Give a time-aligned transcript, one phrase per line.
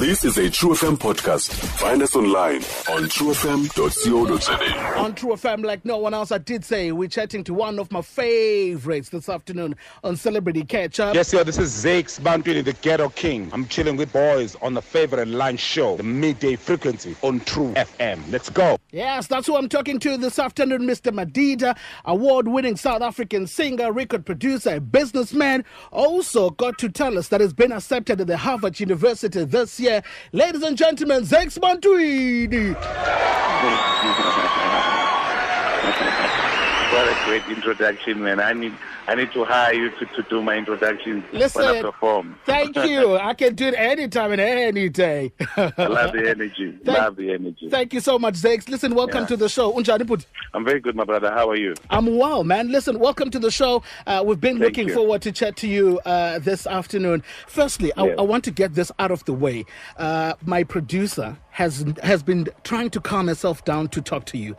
[0.00, 1.52] This is a True FM podcast.
[1.78, 4.98] Find us online on truefm.co.za.
[4.98, 7.92] On True FM, like no one else, I did say we're chatting to one of
[7.92, 11.14] my favorites this afternoon on Celebrity Catch Up.
[11.14, 13.50] Yes, yo, this is Zakes Bantwini, the Ghetto King.
[13.52, 18.22] I'm chilling with boys on the favorite lunch show, the midday frequency on True FM.
[18.30, 18.78] Let's go.
[18.92, 21.12] Yes, that's who I'm talking to this afternoon, Mr.
[21.12, 25.64] Madida, award winning South African singer, record producer, businessman.
[25.92, 30.02] Also got to tell us that he's been accepted at the Harvard University this year.
[30.32, 32.76] Ladies and gentlemen, Zakes Bantwini.
[36.90, 38.40] What a great introduction, man.
[38.40, 38.74] I need
[39.06, 42.36] I need to hire you to, to do my introduction when I Listen, perform.
[42.44, 43.16] thank you.
[43.16, 45.32] I can do it anytime and any day.
[45.56, 46.78] I love the energy.
[46.84, 47.68] Thank- love the energy.
[47.70, 48.68] Thank you so much, Zakes.
[48.68, 49.26] Listen, welcome Yeah.
[49.28, 49.72] to the show.
[49.72, 50.26] Unjani Bhuti?
[50.52, 51.30] I'm very good, my brother.
[51.30, 51.74] How are you?
[51.90, 52.70] I'm well, man.
[52.72, 53.82] Listen, welcome to the show.
[54.06, 54.94] Uh, we've been Thank looking you.
[54.94, 57.22] forward to chat to you uh, this afternoon.
[57.46, 58.08] Firstly, I.
[58.18, 59.64] I want to get this out of the way.
[59.96, 64.56] Uh, my producer has has been trying to calm herself down to talk to you.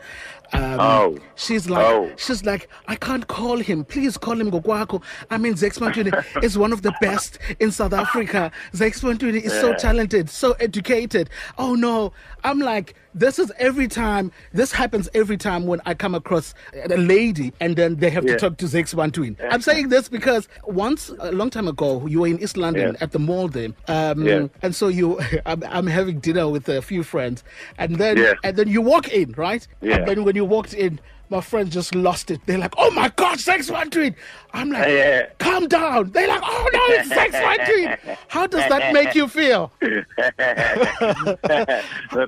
[0.54, 1.18] Um, Oh.
[1.36, 2.12] she's like, Oh.
[2.18, 3.86] she's like, I can't call him.
[3.86, 5.02] Please call him Gokwako.
[5.30, 6.12] I mean, Zakes Bantwini
[6.44, 8.52] is one of the best in South Africa.
[8.74, 11.30] Zakes Bantwini is so talented, so educated.
[11.58, 12.12] Oh no,
[12.44, 14.32] I'm like, this is every time.
[14.54, 16.54] This happens every time when I come across
[16.90, 19.38] a lady and then they have to talk to Zakes Bantwini.
[19.50, 23.04] I'm saying this because once a long time ago you were in East London Yeah.
[23.04, 24.48] at the mall there, um, Yeah.
[24.62, 27.44] and so you, I'm, I'm having dinner with a few friends,
[27.78, 28.34] and then Yeah.
[28.46, 29.64] and then you walk in, right?
[29.82, 29.96] Yeah.
[29.96, 31.00] And then when you walked in,
[31.36, 32.40] my friends just lost it.
[32.46, 34.16] They're like, "Oh my God, Zakes Bantwini!"
[34.54, 35.28] I'm like, Yeah.
[35.46, 37.90] "Calm down." They're like, "Oh no, it's Sex One Tweet."
[38.36, 39.64] How does that make you feel?
[39.82, 40.04] no,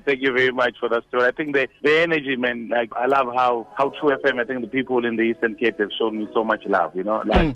[0.06, 1.26] thank you very much for that story.
[1.26, 4.62] I think the, the energy, man, like I love how, how True FM, I think
[4.62, 7.22] the people in the Eastern Cape have shown me so much love, you know?
[7.26, 7.56] Like Mm.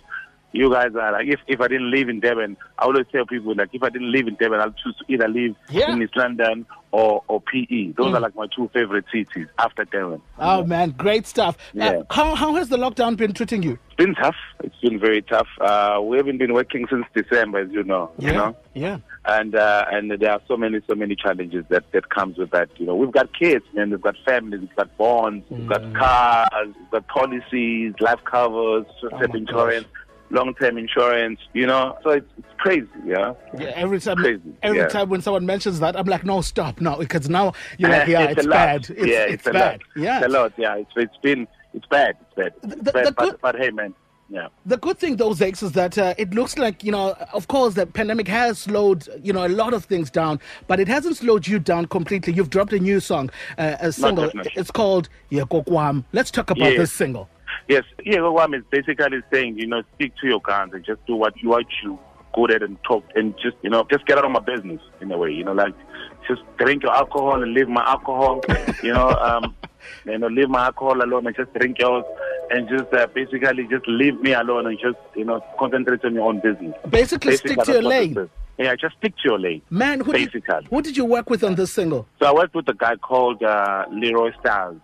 [0.54, 3.54] You guys are like if, if I didn't live in Durban, I always tell people
[3.54, 5.92] like if I didn't live in Durban, I'll choose to either live Yeah.
[5.92, 7.92] in East London or, or PE.
[7.92, 8.16] Those Mm.
[8.16, 10.22] are like my two favorite cities after Durban.
[10.40, 11.58] Oh man, great stuff.
[11.58, 12.02] Uh, Yeah.
[12.10, 13.74] how how has the lockdown been treating you?
[13.88, 14.38] It's been tough.
[14.64, 15.48] It's been very tough.
[15.60, 18.12] Uh, we haven't been working since December, as you know.
[18.18, 18.56] You know?
[18.74, 18.98] yeah.
[19.26, 22.70] and uh, and there are so many so many challenges that that comes with that.
[22.78, 23.90] You know, we've got kids, man.
[23.92, 29.20] We've got families, we've got bonds, we've got cars, we've got policies, life covers, Oh
[29.34, 29.88] insurance,
[30.30, 31.40] long term insurance.
[31.54, 32.88] You know, so it's, it's crazy.
[33.06, 34.88] Yeah, Yeah, every time, Crazy, every yeah.
[34.88, 38.22] time when someone mentions that, I'm like, no, stop, no, because now you're like, yeah,
[38.24, 38.54] it's, a lot.
[38.56, 40.04] bad, it's, yeah, it's, it's, a bad, lot.
[40.04, 40.18] yeah.
[40.18, 40.54] it's a lot.
[40.58, 42.16] Yeah, it's it's been it's bad.
[42.22, 42.54] It's bad.
[42.64, 43.06] It's The- bad.
[43.08, 43.94] the but, but hey, man.
[44.30, 44.50] Yeah.
[44.66, 47.76] The good thing, though, Zakes, is that uh, it looks like, you know, of course,
[47.76, 51.48] the pandemic has slowed, you know, a lot of things down, but it hasn't slowed
[51.48, 52.34] you down completely.
[52.34, 54.30] You've dropped a new song, uh, a single.
[54.56, 56.04] It's called Yekokwam.
[56.12, 57.30] Let's talk about this single.
[57.68, 61.16] Yes, yeah, what is basically saying, you know, stick to your guns and just do
[61.16, 62.00] what you what you
[62.34, 65.12] good at and talk and just you know just get out of my business in
[65.12, 65.74] a way, you know, like
[66.28, 68.42] just drink your alcohol and leave my alcohol,
[68.84, 69.56] you know, um,
[70.06, 72.06] you know, leave my alcohol alone and just drink yours
[72.52, 76.28] and just uh, basically just leave me alone and just you know concentrate on your
[76.28, 76.74] own business.
[76.90, 78.30] Basically, stick to your that's what it lane.
[78.58, 79.62] Yeah, just stick to your lane.
[79.70, 80.34] Man, who did,
[80.70, 82.08] who did you work with on this single?
[82.20, 84.80] So I worked with a guy called uh, Leroy Styles.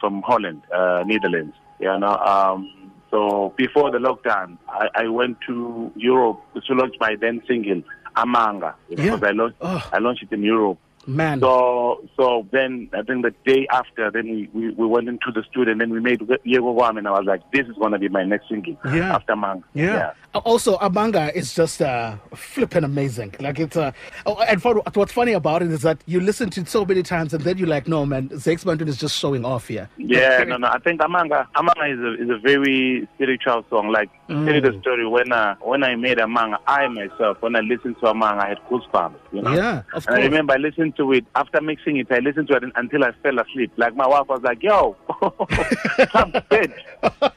[0.00, 1.54] From Holland, uh, Netherlands.
[1.80, 7.16] Yeah, no, um, so before the lockdown, I, I went to Europe to launch my
[7.20, 7.82] then single,
[8.16, 8.74] Amanga.
[8.88, 9.18] Yeah.
[9.22, 9.88] I launched, Oh.
[9.92, 10.78] I launched it in Europe.
[11.08, 15.32] Man, So, so then I think the day after, then we, we, we went into
[15.32, 17.98] the studio and then we made Yekokwam and I was like, this is going to
[17.98, 19.14] be my next single Yeah.
[19.14, 19.64] after Manga.
[19.72, 20.12] Yeah.
[20.34, 23.34] Also, Amanga is just uh, flipping amazing.
[23.40, 23.92] Like it's uh,
[24.26, 27.02] oh, and for, what's funny about it is that you listen to it so many
[27.02, 29.88] times and then you're like, no, man, Zakes Bantwini is just showing off here.
[29.96, 30.68] Yeah, no, no.
[30.68, 33.88] I think Amanga, Amanga is a is a very spiritual song.
[33.90, 37.56] Like tell you the story when uh, when I made a Amanga, I myself when
[37.56, 39.16] I listened to a Amanga, I had goosebumps.
[39.32, 39.54] You know.
[39.54, 42.10] Yeah, of And I remember I listened to it after mixing it.
[42.10, 43.72] I listened to it until I fell asleep.
[43.76, 44.96] Like my wife was like, "Yo,
[46.12, 46.74] come to bed."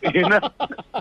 [0.13, 0.39] you know,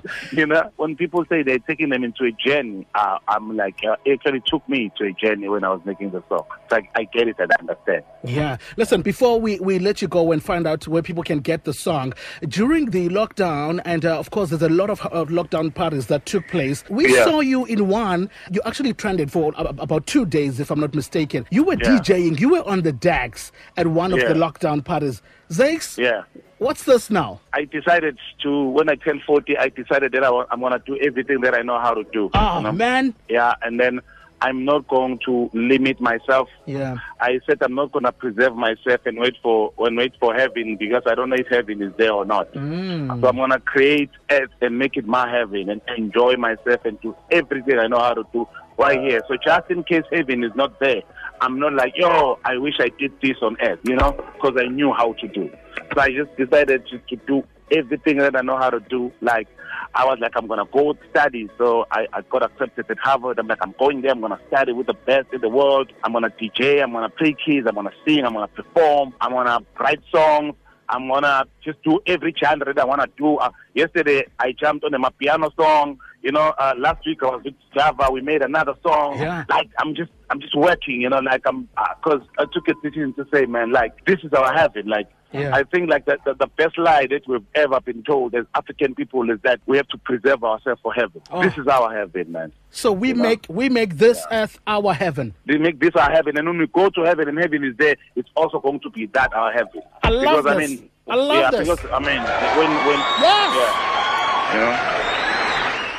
[0.33, 0.71] you know.
[0.77, 4.43] When people say they're taking them into a journey, uh, I'm like, uh, it actually
[4.47, 6.45] took me to a journey when I was making the song.
[6.65, 8.05] It's like I get it and I understand.
[8.25, 8.57] Yeah.
[8.77, 11.73] Listen, before we, we let you go and find out where people can get the
[11.75, 12.13] song,
[12.49, 16.27] during the lockdown, and uh, of course, there's a lot of uh, lockdown parties that
[16.27, 16.85] took place.
[16.89, 17.25] We Yeah.
[17.25, 18.31] saw you in one.
[18.51, 21.47] You actually trended for about two days, if I'm not mistaken.
[21.51, 21.99] You were Yeah.
[21.99, 24.29] DJing, you were on the decks at one of Yeah.
[24.29, 25.23] the lockdown parties.
[25.51, 26.23] Zakes, Yeah.
[26.59, 27.41] what's this now?
[27.53, 30.97] I decided to when I turned 40, I decided that I, I'm going to do
[30.99, 32.31] everything that I know how to do.
[32.35, 32.73] Oh, you know?
[32.73, 33.15] man.
[33.29, 34.01] Yeah, and then
[34.43, 36.49] I'm not going to limit myself.
[36.67, 36.97] Yeah.
[37.21, 40.77] I said I'm not going to preserve myself and wait for and wait for heaven
[40.77, 42.51] because I don't know if heaven is there or not.
[42.55, 43.21] Mm.
[43.21, 46.99] So I'm going to create earth and make it my heaven and enjoy myself and
[47.01, 48.49] do everything I know how to do
[48.79, 49.21] right here.
[49.29, 51.03] So just in case heaven is not there,
[51.41, 54.69] I'm not like, yo, I wish I did this on earth, you know, because I
[54.69, 55.51] knew how to do.
[55.95, 59.11] So I just decided to, to do everything that I know how to do.
[59.23, 59.49] Like,
[59.95, 61.49] I was like, I'm gonna go study.
[61.59, 63.39] So I, I got accepted at Harvard.
[63.39, 64.13] I'm like, I'm going there.
[64.13, 65.93] I'm gonna study with the best in the world.
[66.05, 66.83] I'm gonna DJ.
[66.83, 67.65] I'm gonna play keys.
[67.67, 68.25] I'm gonna sing.
[68.25, 69.15] I'm gonna perform.
[69.21, 70.55] I'm gonna write songs.
[70.89, 73.37] I'm gonna just do every genre that I wanna do.
[73.37, 75.99] Uh, yesterday I jumped on a piano song.
[76.23, 78.09] You know, uh, last week I was with Java.
[78.13, 79.19] We made another song.
[79.19, 79.45] Yeah.
[79.49, 81.01] Like I'm just, I'm just working.
[81.01, 81.69] You know, like I'm,
[82.03, 84.87] because I took a decision to say, man, like this is our heaven.
[84.87, 85.55] Like Yeah.
[85.55, 88.95] I think like that the, the best lie that we've ever been told as African
[88.95, 91.23] people is that we have to preserve ourselves for heaven.
[91.31, 91.43] Oh.
[91.43, 92.53] This is our heaven, man.
[92.71, 93.23] So we know?
[93.23, 95.33] make we make this earth our heaven.
[95.47, 97.97] We make this our heaven, and when we go to heaven and heaven is there,
[98.15, 99.81] it's also going to be that our heaven.
[100.03, 100.53] I love because, this.
[100.53, 101.69] I mean, I love yeah, this.
[101.69, 102.21] because I mean,
[102.59, 103.57] when when Yes.
[103.57, 105.10] yeah, you know.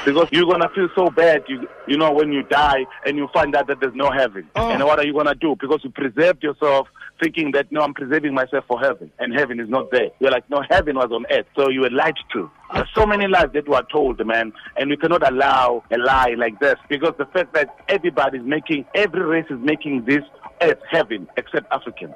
[0.05, 3.55] Because you're gonna feel so bad, you you know, when you die and you find
[3.55, 4.49] out that there's no heaven.
[4.55, 4.69] Oh.
[4.69, 5.55] And what are you gonna do?
[5.59, 6.87] Because you preserved yourself
[7.21, 10.09] thinking that no, I'm preserving myself for heaven, and heaven is not there.
[10.19, 12.49] You're like, no, heaven was on earth, so you were lied to.
[12.73, 16.33] There's so many lies that we are told, man, and we cannot allow a lie
[16.37, 20.23] like this because the fact that everybody's making, every race is making this
[20.61, 22.15] earth heaven except Africans.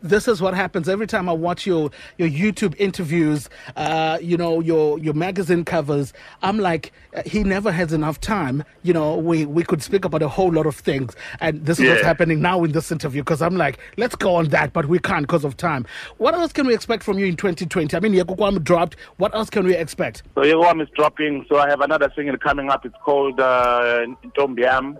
[0.00, 4.60] This is what happens every time I watch your your YouTube interviews, uh, you know,
[4.60, 6.12] your your magazine covers.
[6.40, 8.62] I'm like, uh, he never has enough time.
[8.84, 11.88] You know, we we could speak about a whole lot of things, and this is
[11.88, 13.22] what's happening now in this interview.
[13.22, 15.84] Because I'm like, let's go on that, but we can't because of time.
[16.18, 17.96] What else can we expect from you in 2020?
[17.96, 18.94] I mean, Yekokwam dropped.
[19.16, 20.22] What else can we expect?
[20.36, 21.44] So Yekokwam is dropping.
[21.48, 22.86] So I have another single coming up.
[22.86, 24.06] It's called uh,
[24.36, 24.96] Tombiam.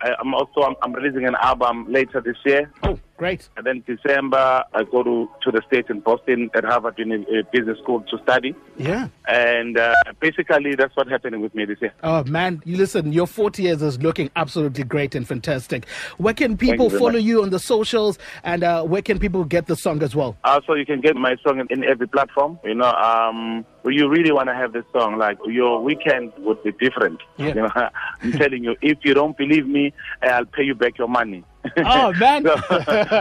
[0.00, 2.70] I, I'm also I'm, I'm releasing an album later this year.
[2.82, 3.48] Oh, great.
[3.56, 7.78] And then December, I go to, to the States in Boston at Harvard uh, Business
[7.82, 8.54] School to study.
[8.78, 9.08] Yeah.
[9.26, 11.92] And uh, basically, that's what's happening with me this year.
[12.02, 15.86] Oh man, you listen, your 40 years is looking absolutely great and fantastic.
[16.16, 17.22] Where can people you follow much.
[17.22, 20.36] you on the socials and uh, where can people get the song as well?
[20.44, 22.58] Also, you can get my song in, in every platform.
[22.64, 26.72] You know, um, you really want to have this song, like your weekend would be
[26.72, 27.20] different.
[27.36, 27.48] Yeah.
[27.48, 27.70] You know,
[28.22, 29.92] I'm telling you, if you don't believe me,
[30.22, 31.44] I'll pay you back your money.
[31.84, 32.44] Oh, man.
[32.44, 32.56] So,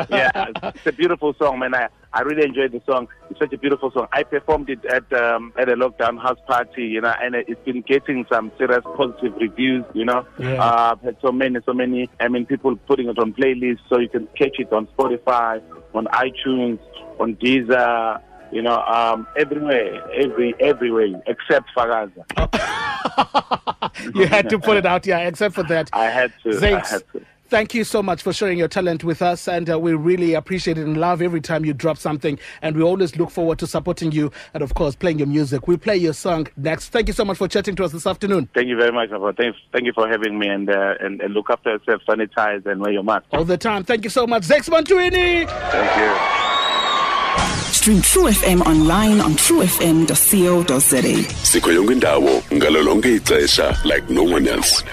[0.10, 1.74] yeah, it's a beautiful song, man.
[1.76, 3.08] I, I really enjoyed the song.
[3.30, 4.08] It's such a beautiful song.
[4.12, 7.82] I performed it at um, at a lockdown house party, you know, and it's been
[7.82, 9.86] getting some serious positive reviews.
[9.94, 10.54] You know, Yeah.
[10.64, 12.10] uh, I've had so many, so many.
[12.20, 15.62] I mean, people putting it on playlists, so you can catch it on Spotify,
[15.94, 16.80] on iTunes,
[17.20, 18.22] on Deezer.
[18.50, 22.24] You know, um, everywhere, every everywhere except Fagaza.
[24.16, 25.90] you had to put it out, yeah, except for that.
[25.94, 26.58] I had to.
[26.66, 27.22] I had to.
[27.50, 30.78] Thank you so much for sharing your talent with us, and uh, we really appreciate
[30.78, 32.38] it and love every time you drop something.
[32.62, 35.68] And we always look forward to supporting you and, of course, playing your music.
[35.68, 36.90] We'll play your song next.
[36.90, 38.50] Thank you so much for chatting to us this afternoon.
[38.54, 39.34] Thank you very much, Papa.
[39.38, 42.82] Thanks, thank you for having me, and, uh, and and look after yourself, sanitize, and
[42.82, 43.26] wear your mask.
[43.32, 43.84] All the time.
[43.84, 44.44] Thank you so much.
[44.44, 45.48] Zakes Bantwini.
[45.48, 47.74] Thank you.
[47.74, 51.34] Stream True FM online on truefm.co.za.
[51.44, 54.84] sikho yonke indawo ngalo lonke ixesha like no one else